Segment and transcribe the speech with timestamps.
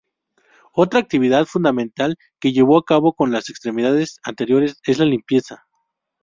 [0.73, 5.67] Otra actividad fundamental que llevan a cabo con las extremidades anteriores es la limpieza.